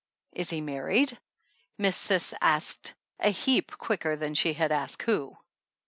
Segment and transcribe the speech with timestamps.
[0.31, 1.15] "Is he married?"
[1.77, 5.37] Miss Cis asked a heap quicker than she had asked who.